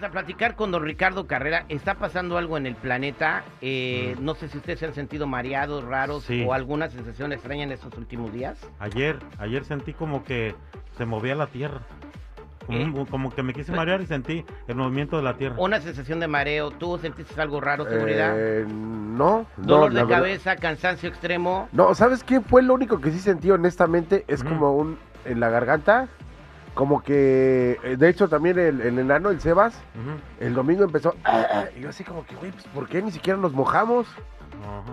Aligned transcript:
Vamos 0.00 0.16
a 0.16 0.18
platicar 0.22 0.56
con 0.56 0.70
don 0.70 0.82
Ricardo 0.82 1.26
Carrera. 1.26 1.66
Está 1.68 1.96
pasando 1.96 2.38
algo 2.38 2.56
en 2.56 2.64
el 2.64 2.74
planeta. 2.74 3.44
Eh, 3.60 4.16
no 4.18 4.34
sé 4.34 4.48
si 4.48 4.56
ustedes 4.56 4.78
se 4.78 4.86
han 4.86 4.94
sentido 4.94 5.26
mareados, 5.26 5.84
raros 5.84 6.24
Sí. 6.24 6.42
o 6.48 6.54
alguna 6.54 6.88
sensación 6.88 7.34
extraña 7.34 7.64
en 7.64 7.72
estos 7.72 7.94
últimos 7.98 8.32
días. 8.32 8.58
Ayer, 8.78 9.18
ayer 9.38 9.62
sentí 9.66 9.92
como 9.92 10.24
que 10.24 10.54
se 10.96 11.04
movía 11.04 11.34
la 11.34 11.48
tierra. 11.48 11.80
Como, 12.66 13.02
¿Eh? 13.02 13.06
como 13.10 13.30
que 13.30 13.42
me 13.42 13.52
quise 13.52 13.72
marear 13.72 14.00
y 14.00 14.06
sentí 14.06 14.42
el 14.68 14.76
movimiento 14.76 15.18
de 15.18 15.22
la 15.22 15.36
tierra. 15.36 15.56
Una 15.58 15.82
sensación 15.82 16.18
de 16.18 16.28
mareo. 16.28 16.70
¿Tú 16.70 16.96
sentiste 16.96 17.38
algo 17.38 17.60
raro, 17.60 17.84
seguridad? 17.84 18.32
Eh, 18.38 18.64
no, 18.66 19.44
no, 19.58 19.64
Dolor 19.66 19.90
de 19.92 19.96
verdad- 20.02 20.16
cabeza, 20.16 20.56
cansancio 20.56 21.10
extremo. 21.10 21.68
No, 21.72 21.94
¿sabes 21.94 22.24
qué 22.24 22.40
fue 22.40 22.62
lo 22.62 22.72
único 22.72 23.02
que 23.02 23.10
sí 23.10 23.18
sentí 23.18 23.50
honestamente? 23.50 24.24
Es 24.28 24.40
Ujú. 24.40 24.48
como 24.48 24.72
un 24.76 24.98
en 25.26 25.40
la 25.40 25.50
garganta, 25.50 26.08
como 26.80 27.02
que 27.02 27.78
eh, 27.84 27.96
de 27.98 28.08
hecho 28.08 28.26
también 28.26 28.58
el, 28.58 28.80
el 28.80 28.98
enano, 28.98 29.28
el 29.28 29.38
Sebas, 29.38 29.78
el 30.40 30.54
domingo 30.54 30.82
empezó 30.82 31.14
"Ah, 31.24 31.46
ah", 31.52 31.64
y 31.76 31.82
yo 31.82 31.90
así 31.90 32.04
como 32.04 32.24
que, 32.24 32.34
güey, 32.36 32.52
pues 32.52 32.64
¿por 32.68 32.88
qué 32.88 33.02
ni 33.02 33.10
siquiera 33.10 33.38
nos 33.38 33.52
mojamos? 33.52 34.06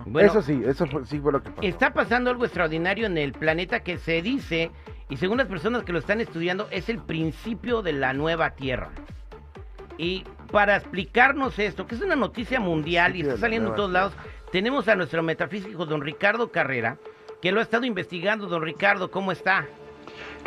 Bueno, 0.06 0.30
eso 0.30 0.42
sí, 0.42 0.62
eso 0.66 0.86
fue, 0.88 1.06
sí 1.06 1.18
fue 1.22 1.32
lo 1.32 1.42
que 1.42 1.50
pasó. 1.50 1.66
Está 1.66 1.94
pasando 1.94 2.30
algo 2.30 2.44
extraordinario 2.44 3.06
en 3.06 3.18
el 3.18 3.32
planeta 3.32 3.80
que 3.84 4.00
se 4.00 4.22
dice, 4.22 4.70
y 5.08 5.16
según 5.16 5.38
las 5.38 5.48
personas 5.48 5.84
que 5.84 5.94
lo 5.94 6.00
están 6.00 6.20
estudiando, 6.20 6.68
es 6.72 6.90
el 6.90 7.00
principio 7.00 7.82
de 7.82 7.94
la 7.94 8.12
nueva 8.12 8.50
Tierra. 8.50 8.90
Y 9.98 10.26
para 10.52 10.76
explicarnos 10.76 11.58
esto, 11.58 11.88
que 11.88 11.96
es 11.96 12.02
una 12.02 12.18
noticia 12.18 12.60
mundial 12.60 13.16
y 13.16 13.22
está 13.22 13.38
saliendo 13.38 13.70
en 13.70 13.76
todos 13.78 13.92
lados, 13.92 14.14
tenemos 14.52 14.90
a 14.90 14.96
nuestro 14.98 15.24
metafísico 15.24 15.86
don 15.86 16.02
Ricardo 16.02 16.52
Carrera, 16.52 16.98
que 17.42 17.54
lo 17.54 17.62
ha 17.62 17.64
estado 17.64 17.86
investigando. 17.86 18.48
Don 18.48 18.62
Ricardo, 18.62 19.10
¿cómo 19.10 19.32
está? 19.32 19.66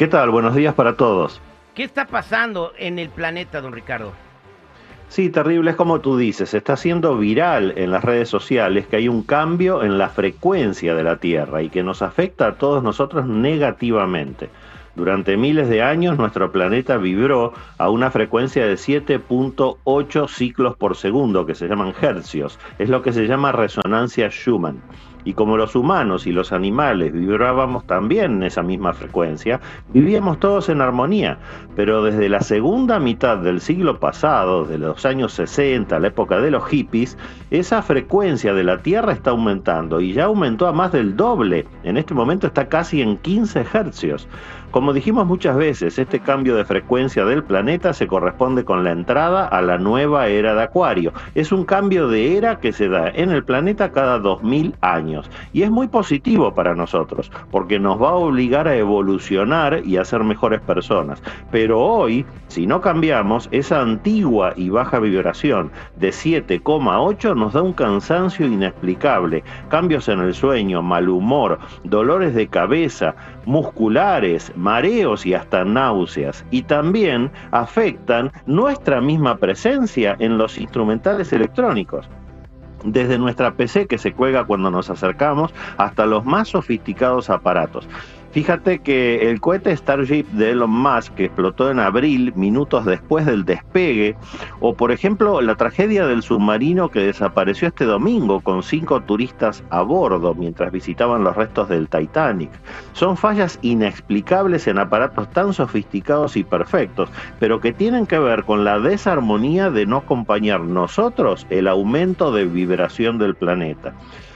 ¿Qué 0.00 0.08
tal? 0.08 0.30
Buenos 0.30 0.54
días 0.54 0.72
para 0.72 0.96
todos. 0.96 1.42
¿Qué 1.74 1.82
está 1.82 2.06
pasando 2.06 2.72
en 2.78 2.98
el 2.98 3.10
planeta, 3.10 3.60
don 3.60 3.74
Ricardo? 3.74 4.14
Sí, 5.08 5.28
terrible 5.28 5.72
es 5.72 5.76
como 5.76 6.00
tú 6.00 6.16
dices, 6.16 6.54
está 6.54 6.78
siendo 6.78 7.18
viral 7.18 7.74
en 7.76 7.90
las 7.90 8.02
redes 8.02 8.30
sociales 8.30 8.86
que 8.86 8.96
hay 8.96 9.08
un 9.08 9.22
cambio 9.22 9.82
en 9.82 9.98
la 9.98 10.08
frecuencia 10.08 10.94
de 10.94 11.04
la 11.04 11.16
Tierra 11.16 11.60
y 11.60 11.68
que 11.68 11.82
nos 11.82 12.00
afecta 12.00 12.46
a 12.46 12.54
todos 12.54 12.82
nosotros 12.82 13.26
negativamente. 13.26 14.48
Durante 14.96 15.36
miles 15.36 15.68
de 15.68 15.82
años 15.82 16.16
nuestro 16.16 16.50
planeta 16.50 16.96
vibró 16.96 17.52
a 17.76 17.90
una 17.90 18.10
frecuencia 18.10 18.64
de 18.64 18.76
7.8 18.76 20.28
ciclos 20.28 20.76
por 20.76 20.96
segundo, 20.96 21.44
que 21.44 21.54
se 21.54 21.68
llaman 21.68 21.92
hercios. 22.00 22.58
Es 22.78 22.88
lo 22.88 23.02
que 23.02 23.12
se 23.12 23.26
llama 23.26 23.52
resonancia 23.52 24.30
Schumann. 24.30 24.80
Y 25.24 25.34
como 25.34 25.56
los 25.56 25.76
humanos 25.76 26.26
y 26.26 26.32
los 26.32 26.52
animales 26.52 27.12
vibrábamos 27.12 27.86
también 27.86 28.36
en 28.36 28.42
esa 28.44 28.62
misma 28.62 28.92
frecuencia, 28.92 29.60
vivíamos 29.92 30.40
todos 30.40 30.68
en 30.68 30.80
armonía. 30.80 31.38
Pero 31.76 32.02
desde 32.02 32.28
la 32.28 32.40
segunda 32.40 32.98
mitad 32.98 33.38
del 33.38 33.60
siglo 33.60 34.00
pasado, 34.00 34.64
de 34.64 34.78
los 34.78 35.04
años 35.04 35.32
60, 35.32 35.98
la 35.98 36.08
época 36.08 36.40
de 36.40 36.50
los 36.50 36.66
hippies, 36.66 37.16
esa 37.50 37.82
frecuencia 37.82 38.54
de 38.54 38.64
la 38.64 38.78
Tierra 38.78 39.12
está 39.12 39.30
aumentando 39.30 40.00
y 40.00 40.12
ya 40.12 40.24
aumentó 40.24 40.66
a 40.66 40.72
más 40.72 40.92
del 40.92 41.16
doble. 41.16 41.66
En 41.84 41.96
este 41.96 42.14
momento 42.14 42.46
está 42.46 42.68
casi 42.68 43.02
en 43.02 43.16
15 43.18 43.66
hercios. 43.72 44.28
Como 44.70 44.92
dijimos 44.92 45.26
muchas 45.26 45.56
veces, 45.56 45.98
este 45.98 46.20
cambio 46.20 46.54
de 46.54 46.64
frecuencia 46.64 47.24
del 47.24 47.42
planeta 47.42 47.92
se 47.92 48.06
corresponde 48.06 48.64
con 48.64 48.84
la 48.84 48.92
entrada 48.92 49.44
a 49.44 49.60
la 49.62 49.78
nueva 49.78 50.28
era 50.28 50.54
de 50.54 50.62
Acuario. 50.62 51.12
Es 51.34 51.50
un 51.50 51.64
cambio 51.64 52.06
de 52.06 52.36
era 52.36 52.60
que 52.60 52.72
se 52.72 52.88
da 52.88 53.08
en 53.08 53.30
el 53.30 53.42
planeta 53.42 53.90
cada 53.90 54.20
2000 54.20 54.76
años 54.80 55.28
y 55.52 55.62
es 55.62 55.72
muy 55.72 55.88
positivo 55.88 56.54
para 56.54 56.76
nosotros 56.76 57.32
porque 57.50 57.80
nos 57.80 58.00
va 58.00 58.10
a 58.10 58.14
obligar 58.14 58.68
a 58.68 58.76
evolucionar 58.76 59.82
y 59.84 59.96
a 59.96 60.04
ser 60.04 60.22
mejores 60.22 60.60
personas. 60.60 61.20
Pero 61.50 61.80
hoy, 61.80 62.24
si 62.46 62.64
no 62.64 62.80
cambiamos, 62.80 63.48
esa 63.50 63.80
antigua 63.80 64.52
y 64.54 64.70
baja 64.70 65.00
vibración 65.00 65.72
de 65.96 66.10
7,8 66.10 67.34
nos 67.34 67.54
da 67.54 67.62
un 67.62 67.72
cansancio 67.72 68.46
inexplicable, 68.46 69.42
cambios 69.68 70.08
en 70.08 70.20
el 70.20 70.32
sueño, 70.32 70.80
mal 70.80 71.08
humor, 71.08 71.58
dolores 71.82 72.36
de 72.36 72.46
cabeza, 72.46 73.16
musculares, 73.46 74.52
mareos 74.60 75.26
y 75.26 75.34
hasta 75.34 75.64
náuseas. 75.64 76.44
Y 76.50 76.62
también 76.62 77.30
afectan 77.50 78.30
nuestra 78.46 79.00
misma 79.00 79.36
presencia 79.36 80.16
en 80.18 80.38
los 80.38 80.58
instrumentales 80.58 81.32
electrónicos 81.32 82.08
desde 82.84 83.18
nuestra 83.18 83.52
PC 83.52 83.86
que 83.86 83.98
se 83.98 84.12
cuelga 84.12 84.44
cuando 84.44 84.70
nos 84.70 84.88
acercamos 84.90 85.52
hasta 85.76 86.06
los 86.06 86.24
más 86.24 86.48
sofisticados 86.48 87.28
aparatos. 87.30 87.86
Fíjate 88.32 88.78
que 88.78 89.28
el 89.28 89.40
cohete 89.40 89.76
Starship 89.76 90.24
de 90.32 90.50
Elon 90.50 90.70
Musk 90.70 91.14
que 91.14 91.24
explotó 91.24 91.68
en 91.68 91.80
abril, 91.80 92.32
minutos 92.36 92.84
después 92.84 93.26
del 93.26 93.44
despegue, 93.44 94.14
o 94.60 94.74
por 94.74 94.92
ejemplo 94.92 95.40
la 95.40 95.56
tragedia 95.56 96.06
del 96.06 96.22
submarino 96.22 96.90
que 96.90 97.00
desapareció 97.00 97.66
este 97.66 97.86
domingo 97.86 98.40
con 98.40 98.62
cinco 98.62 99.00
turistas 99.00 99.64
a 99.70 99.82
bordo 99.82 100.32
mientras 100.34 100.70
visitaban 100.70 101.24
los 101.24 101.34
restos 101.34 101.68
del 101.68 101.88
Titanic, 101.88 102.50
son 102.92 103.16
fallas 103.16 103.58
inexplicables 103.62 104.68
en 104.68 104.78
aparatos 104.78 105.28
tan 105.30 105.52
sofisticados 105.52 106.36
y 106.36 106.44
perfectos, 106.44 107.10
pero 107.40 107.60
que 107.60 107.72
tienen 107.72 108.06
que 108.06 108.20
ver 108.20 108.44
con 108.44 108.64
la 108.64 108.78
desarmonía 108.78 109.70
de 109.70 109.86
no 109.86 109.98
acompañar 109.98 110.60
nosotros 110.60 111.48
el 111.50 111.66
aumento 111.66 112.30
de 112.30 112.44
vibración 112.44 113.18
del 113.18 113.34
planeta. 113.34 113.92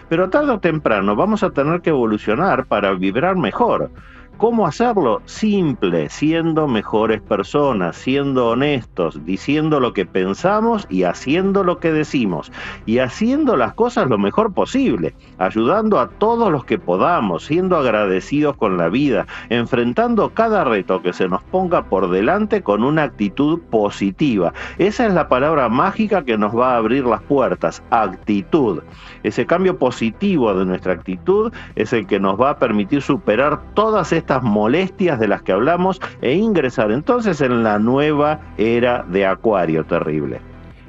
Pero 0.09 0.31
tarde 0.31 0.53
o 0.53 0.61
temprano 0.61 1.17
vamos 1.17 1.43
a 1.43 1.51
tener 1.51 1.81
que 1.81 1.91
evolucionar 1.91 2.67
para 2.67 2.95
vibrar 2.95 3.37
mejor. 3.37 3.91
¿Cómo 4.37 4.67
hacerlo? 4.67 5.23
Simple, 5.27 6.09
siendo 6.11 6.67
mejores 6.67 7.23
personas, 7.23 7.97
siendo 7.97 8.49
honestos, 8.49 9.25
diciendo 9.25 9.79
lo 9.79 9.93
que 9.93 10.07
pensamos 10.07 10.89
y 10.91 11.05
haciendo 11.05 11.63
lo 11.63 11.79
que 11.79 11.93
decimos. 11.93 12.51
Y 12.85 12.99
haciendo 12.99 13.57
las 13.57 13.75
cosas 13.75 14.09
lo 14.09 14.19
mejor 14.19 14.53
posible, 14.53 15.15
ayudando 15.39 16.01
a 16.01 16.09
todos 16.09 16.51
los 16.51 16.65
que 16.65 16.79
podamos, 16.79 17.45
siendo 17.45 17.77
agradecidos 17.77 18.57
con 18.57 18.77
la 18.77 18.89
vida, 18.89 19.27
enfrentando 19.51 20.31
cada 20.31 20.65
reto 20.65 21.01
que 21.01 21.13
se 21.13 21.29
nos 21.29 21.43
ponga 21.45 21.85
por 21.85 22.11
delante 22.11 22.63
con 22.63 22.83
una 22.83 23.05
actitud 23.05 23.61
positiva. 23.71 24.53
Esa 24.79 25.07
es 25.07 25.15
la 25.15 25.29
palabra 25.29 25.69
mágica 25.69 26.25
que 26.25 26.37
nos 26.37 26.59
va 26.59 26.75
a 26.75 26.79
abrir 26.79 27.07
las 27.07 27.23
puertas, 27.23 27.85
actitud. 27.91 28.83
Ese 29.23 29.47
cambio 29.47 29.79
positivo 29.79 30.53
de 30.55 30.67
nuestra 30.67 30.93
actitud 30.93 31.53
es 31.77 31.93
el 31.93 32.07
que 32.09 32.19
nos 32.19 32.39
va 32.39 32.51
a 32.51 32.59
permitir 32.59 33.01
superar 33.01 33.61
todas 33.75 34.13
estas 34.13 34.24
molestias 34.43 35.19
de 35.19 35.29
las 35.29 35.43
que 35.43 35.53
hablamos 35.53 36.01
e 36.23 36.33
ingresar 36.33 36.91
entonces 36.91 37.41
en 37.41 37.63
la 37.63 37.79
nueva 37.79 38.41
era 38.57 39.03
de 39.05 39.27
Acuario 39.27 39.85
terrible. 39.85 40.41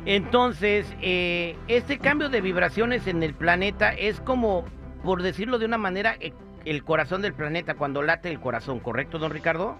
Entonces, 0.05 0.85
eh, 1.01 1.55
este 1.67 1.97
cambio 1.97 2.29
de 2.29 2.41
vibraciones 2.41 3.07
en 3.07 3.23
el 3.23 3.33
planeta 3.33 3.91
es 3.91 4.19
como, 4.21 4.63
por 5.03 5.23
decirlo 5.23 5.57
de 5.57 5.65
una 5.65 5.79
manera, 5.79 6.15
eh, 6.19 6.33
el 6.65 6.83
corazón 6.83 7.21
del 7.21 7.33
planeta, 7.33 7.73
cuando 7.73 8.01
late 8.03 8.29
el 8.29 8.39
corazón, 8.39 8.79
¿correcto, 8.79 9.17
don 9.17 9.31
Ricardo? 9.31 9.77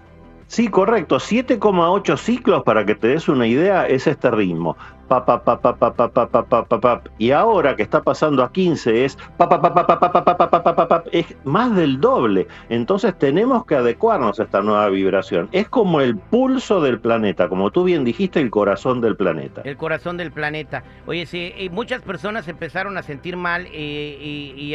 Sí, 0.48 0.68
correcto. 0.68 1.16
7,8 1.16 2.16
ciclos, 2.16 2.62
para 2.62 2.86
que 2.86 2.94
te 2.94 3.08
des 3.08 3.28
una 3.28 3.46
idea, 3.46 3.86
es 3.86 4.06
este 4.06 4.30
ritmo. 4.30 4.76
Pa, 5.08 5.24
pa, 5.24 5.44
pa, 5.44 5.60
pa, 5.60 6.80
pa. 6.80 7.02
Y 7.18 7.30
ahora 7.30 7.76
que 7.76 7.82
está 7.82 8.02
pasando 8.02 8.42
a 8.42 8.50
15 8.50 9.04
es 9.04 9.16
pa, 9.36 11.04
es 11.12 11.36
más 11.44 11.76
del 11.76 12.00
doble. 12.00 12.48
Entonces 12.68 13.16
tenemos 13.16 13.64
que 13.66 13.76
adecuarnos 13.76 14.40
a 14.40 14.44
esta 14.44 14.62
nueva 14.62 14.88
vibración. 14.88 15.48
Es 15.52 15.68
como 15.68 16.00
el 16.00 16.16
pulso 16.16 16.80
del 16.80 17.00
planeta, 17.00 17.48
como 17.48 17.70
tú 17.70 17.84
bien 17.84 18.04
dijiste, 18.04 18.40
el 18.40 18.50
corazón 18.50 19.00
del 19.00 19.16
planeta. 19.16 19.62
El 19.64 19.76
corazón 19.76 20.16
del 20.16 20.32
planeta. 20.32 20.82
Oye, 21.06 21.26
sí, 21.26 21.52
eh, 21.56 21.70
muchas 21.70 22.02
personas 22.02 22.48
empezaron 22.48 22.98
a 22.98 23.02
sentir 23.02 23.36
mal 23.36 23.68
eh, 23.72 24.54
y 24.56 24.74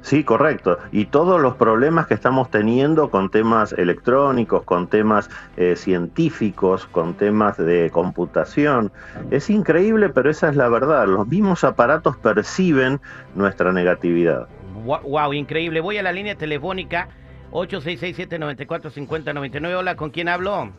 Sí, 0.00 0.24
correcto. 0.24 0.78
Y 0.92 1.06
todos 1.06 1.40
los 1.40 1.56
problemas 1.56 2.06
que 2.06 2.14
estamos 2.14 2.50
teniendo 2.50 3.10
con 3.10 3.30
temas 3.30 3.72
electrónicos, 3.72 4.62
con 4.62 4.86
temas 4.86 5.28
eh, 5.56 5.74
científicos, 5.76 6.86
con 6.86 7.14
temas 7.14 7.56
de 7.56 7.90
computación, 7.90 8.92
es 9.30 9.50
increíble, 9.50 10.08
pero 10.08 10.30
esa 10.30 10.48
es 10.48 10.56
la 10.56 10.68
verdad. 10.68 11.06
Los 11.06 11.26
mismos 11.26 11.64
aparatos 11.64 12.16
perciben 12.16 13.00
nuestra 13.34 13.72
negatividad. 13.72 14.46
Wow, 14.84 15.34
increíble. 15.34 15.80
Voy 15.80 15.98
a 15.98 16.02
la 16.02 16.12
línea 16.12 16.36
telefónica 16.36 17.08
866-794-5099. 17.50 19.74
Hola, 19.74 19.96
¿con 19.96 20.10
quién 20.10 20.28
hablo? 20.28 20.70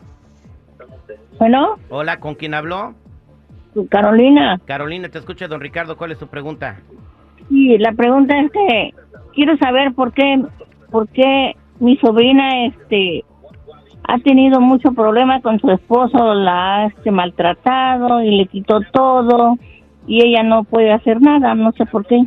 Bueno. 1.38 1.76
Hola, 1.90 2.20
¿con 2.20 2.36
quién 2.36 2.54
hablo? 2.54 2.96
Carolina. 3.90 4.60
Carolina, 4.66 5.10
te 5.10 5.20
escucha 5.20 5.48
don 5.48 5.62
Ricardo. 5.62 5.98
¿Cuál 5.98 6.14
es 6.14 6.18
tu 6.18 6.28
pregunta? 6.28 6.80
Sí, 7.50 7.78
la 7.78 7.92
pregunta 7.94 8.40
es 8.40 8.52
que 8.52 8.94
quiero 9.34 9.58
saber 9.58 9.94
por 9.94 10.14
qué, 10.14 10.44
por 10.92 11.08
qué 11.10 11.56
mi 11.80 11.98
sobrina 11.98 12.66
este 12.66 13.24
ha 14.04 14.18
tenido 14.20 14.60
mucho 14.60 14.92
problema 14.94 15.40
con 15.42 15.60
su 15.60 15.70
esposo, 15.70 16.34
la 16.34 16.78
ha 16.78 16.86
este, 16.88 17.12
maltratado 17.12 18.24
y 18.24 18.38
le 18.38 18.48
quitó 18.48 18.82
todo 18.92 19.58
y 20.08 20.26
ella 20.26 20.42
no 20.42 20.64
puede 20.64 20.92
hacer 20.92 21.22
nada, 21.22 21.54
no 21.54 21.72
sé 21.74 21.86
por 21.86 22.06
qué. 22.08 22.26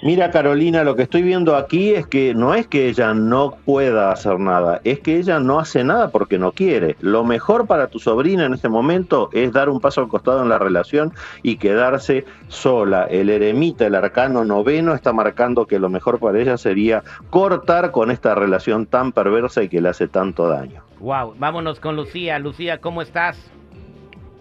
Mira 0.00 0.30
Carolina, 0.30 0.84
lo 0.84 0.94
que 0.94 1.02
estoy 1.02 1.22
viendo 1.22 1.56
aquí 1.56 1.90
es 1.90 2.06
que 2.06 2.32
no 2.32 2.54
es 2.54 2.68
que 2.68 2.88
ella 2.88 3.14
no 3.14 3.56
pueda 3.64 4.12
hacer 4.12 4.38
nada, 4.38 4.80
es 4.84 5.00
que 5.00 5.16
ella 5.16 5.40
no 5.40 5.58
hace 5.58 5.82
nada 5.82 6.10
porque 6.12 6.38
no 6.38 6.52
quiere. 6.52 6.94
Lo 7.00 7.24
mejor 7.24 7.66
para 7.66 7.88
tu 7.88 7.98
sobrina 7.98 8.44
en 8.44 8.54
este 8.54 8.68
momento 8.68 9.28
es 9.32 9.52
dar 9.52 9.68
un 9.68 9.80
paso 9.80 10.00
al 10.00 10.06
costado 10.06 10.40
en 10.40 10.50
la 10.50 10.58
relación 10.58 11.12
y 11.42 11.56
quedarse 11.56 12.24
sola. 12.46 13.06
El 13.10 13.28
eremita, 13.28 13.86
el 13.86 13.96
arcano 13.96 14.44
noveno, 14.44 14.94
está 14.94 15.12
marcando 15.12 15.66
que 15.66 15.80
lo 15.80 15.88
mejor 15.88 16.20
para 16.20 16.38
ella 16.38 16.56
sería 16.58 17.02
cortar 17.30 17.90
con 17.90 18.12
esta 18.12 18.36
relación 18.36 18.86
tan 18.86 19.10
perversa 19.10 19.64
y 19.64 19.68
que 19.68 19.80
le 19.80 19.88
hace 19.88 20.06
tanto 20.06 20.48
daño. 20.48 20.80
Wow, 21.00 21.34
vámonos 21.38 21.80
con 21.80 21.96
Lucía. 21.96 22.38
Lucía, 22.38 22.78
¿cómo 22.78 23.02
estás? 23.02 23.50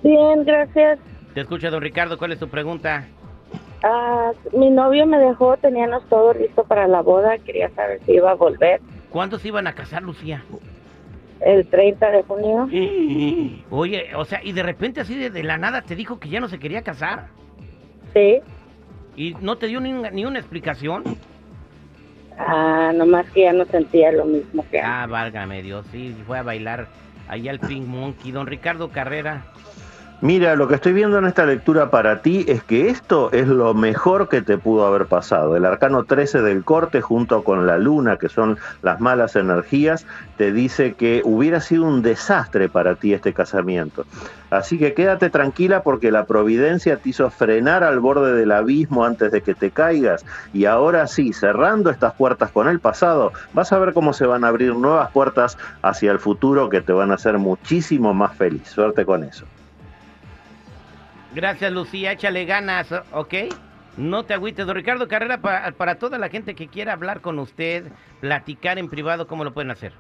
Bien, 0.04 0.44
gracias. 0.46 1.00
Te 1.34 1.42
escucha 1.42 1.72
don 1.72 1.82
Ricardo, 1.82 2.20
¿cuál 2.20 2.34
es 2.34 2.40
tu 2.40 2.48
pregunta? 2.48 3.08
Ah, 3.84 4.32
mi 4.54 4.70
novio 4.70 5.06
me 5.06 5.18
dejó, 5.18 5.58
teníamos 5.58 6.04
todo 6.10 6.34
listo 6.34 6.64
para 6.64 6.88
la 6.88 7.02
boda, 7.02 7.38
quería 7.38 7.70
saber 7.72 8.02
si 8.06 8.14
iba 8.14 8.32
a 8.32 8.36
volver. 8.36 8.82
¿Cuándo 9.10 9.38
se 9.40 9.50
iban 9.50 9.68
a 9.68 9.74
casar, 9.74 10.04
Lucía? 10.04 10.44
El 11.40 11.68
30 11.68 12.12
de 12.12 12.24
junio. 12.24 12.68
Oye, 13.70 14.16
o 14.16 14.26
sea, 14.26 14.42
y 14.44 14.54
de 14.54 14.64
repente 14.64 15.02
así 15.02 15.16
de, 15.16 15.44
la 15.44 15.58
nada 15.58 15.84
te 15.84 15.96
dijo 15.96 16.20
que 16.20 16.30
ya 16.30 16.40
no 16.40 16.50
se 16.50 16.60
quería 16.60 16.82
casar. 16.82 17.28
Sí. 18.14 18.40
¿Y 19.16 19.36
no 19.42 19.58
te 19.58 19.68
dio 19.68 19.80
ni, 19.80 19.92
ni 19.92 20.26
una 20.26 20.40
explicación? 20.40 21.04
Ah, 22.40 22.92
nomás 22.96 23.30
que 23.32 23.42
ya 23.42 23.54
no 23.54 23.66
sentía 23.66 24.12
lo 24.12 24.26
mismo 24.26 24.64
que 24.70 24.80
Ah, 24.80 25.08
válgame 25.08 25.62
Dios, 25.64 25.86
sí, 25.92 26.16
fue 26.26 26.38
a 26.38 26.44
bailar 26.44 26.88
ahí 27.28 27.48
al 27.48 27.60
Pink 27.60 27.86
Monkey. 27.86 28.32
Don 28.32 28.48
Ricardo 28.48 28.90
Carrera, 28.90 29.46
Mira, 30.20 30.56
lo 30.56 30.68
que 30.68 30.74
estoy 30.74 30.94
viendo 30.94 31.20
en 31.20 31.26
esta 31.26 31.46
lectura 31.46 31.92
para 31.92 32.24
ti 32.24 32.44
es 32.48 32.64
que 32.64 32.90
esto 32.90 33.32
es 33.34 33.48
lo 33.48 33.76
mejor 33.76 34.30
que 34.30 34.42
te 34.42 34.58
pudo 34.58 34.88
haber 34.88 35.06
pasado. 35.06 35.56
El 35.56 35.64
arcano 35.64 36.06
13 36.06 36.42
del 36.42 36.64
corte 36.64 37.02
junto 37.02 37.44
con 37.44 37.68
la 37.68 37.78
luna, 37.78 38.18
que 38.18 38.28
son 38.28 38.58
las 38.82 39.00
malas 39.00 39.36
energías, 39.36 40.08
te 40.38 40.52
dice 40.52 40.96
que 40.96 41.22
hubiera 41.24 41.62
sido 41.62 41.84
un 41.84 42.02
desastre 42.02 42.68
para 42.68 42.96
ti 42.96 43.14
este 43.14 43.32
casamiento. 43.32 44.06
Así 44.50 44.80
que 44.80 44.96
quédate 44.96 45.30
tranquila 45.30 45.84
porque 45.84 46.10
la 46.10 46.26
providencia 46.26 46.98
te 46.98 47.10
hizo 47.10 47.30
frenar 47.30 47.84
al 47.84 48.00
borde 48.00 48.34
del 48.34 48.54
abismo 48.54 49.06
antes 49.06 49.32
de 49.32 49.42
que 49.42 49.54
te 49.54 49.70
caigas. 49.70 50.26
Y 50.52 50.66
ahora 50.66 51.06
sí, 51.06 51.32
cerrando 51.32 51.92
estas 51.92 52.16
puertas 52.16 52.50
con 52.50 52.68
el 52.68 52.80
pasado, 52.80 53.34
vas 53.54 53.72
a 53.72 53.78
ver 53.78 53.94
cómo 53.94 54.14
se 54.14 54.26
van 54.26 54.46
a 54.46 54.48
abrir 54.48 54.74
nuevas 54.74 55.12
puertas 55.12 55.60
hacia 55.84 56.12
el 56.12 56.18
futuro 56.18 56.70
que 56.70 56.82
te 56.82 56.92
van 56.92 57.12
a 57.12 57.16
hacer 57.16 57.38
muchísimo 57.38 58.16
más 58.16 58.36
feliz. 58.36 58.68
Suerte 58.68 59.06
con 59.06 59.24
eso. 59.24 59.46
Gracias, 61.38 61.72
Lucía. 61.72 62.12
Échale 62.14 62.46
ganas, 62.46 62.88
¿ok? 63.12 63.34
No 63.96 64.24
te 64.24 64.34
agüites. 64.34 64.66
Don 64.66 64.76
Ricardo 64.76 65.08
Carrera, 65.08 65.40
para, 65.40 65.72
para 65.74 66.00
toda 66.00 66.18
la 66.18 66.30
gente 66.30 66.56
que 66.56 66.68
quiera 66.68 66.94
hablar 66.94 67.22
con 67.22 67.38
usted, 67.38 67.92
platicar 68.22 68.80
en 68.80 68.90
privado, 68.90 69.28
¿cómo 69.28 69.44
lo 69.44 69.54
pueden 69.54 69.70
hacer? 69.70 69.94